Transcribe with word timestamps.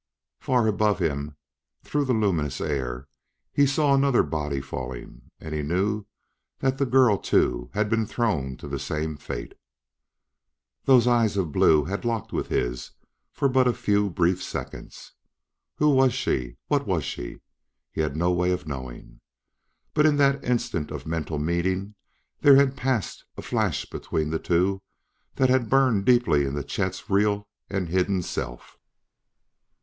For, 0.39 0.65
above 0.65 0.97
him, 0.97 1.35
through 1.83 2.05
the 2.05 2.13
luminous 2.13 2.59
air, 2.59 3.07
he 3.53 3.67
saw 3.67 3.93
another 3.93 4.23
body 4.23 4.59
falling, 4.59 5.29
and 5.39 5.53
he 5.53 5.61
knew 5.61 6.07
that 6.57 6.79
the 6.79 6.87
girl, 6.87 7.19
too, 7.19 7.69
had 7.75 7.87
been 7.87 8.07
thrown 8.07 8.57
to 8.57 8.67
the 8.67 8.79
same 8.79 9.15
fate. 9.15 9.53
Those 10.85 11.05
eyes 11.05 11.37
of 11.37 11.51
blue 11.51 11.83
had 11.83 12.03
locked 12.03 12.33
with 12.33 12.47
his 12.47 12.93
for 13.31 13.47
but 13.47 13.67
a 13.67 13.73
few 13.73 14.09
brief 14.09 14.41
seconds. 14.41 15.11
Who 15.75 16.09
she 16.09 16.57
was 16.67 16.81
what 16.81 17.03
she 17.03 17.33
was 17.35 17.39
he 17.91 18.01
had 18.01 18.15
no 18.17 18.31
way 18.31 18.49
of 18.51 18.67
knowing. 18.67 19.21
But 19.93 20.07
in 20.07 20.15
that 20.17 20.43
instant 20.43 20.89
of 20.89 21.05
mental 21.05 21.37
meeting 21.37 21.93
there 22.39 22.55
had 22.55 22.75
passed 22.75 23.23
a 23.37 23.43
flash 23.43 23.85
between 23.85 24.31
the 24.31 24.39
two 24.39 24.81
that 25.35 25.49
had 25.51 25.69
burned 25.69 26.05
deeply 26.05 26.43
into 26.47 26.63
Chet's 26.63 27.07
real 27.07 27.47
and 27.69 27.89
hidden 27.89 28.23
self. 28.23 28.79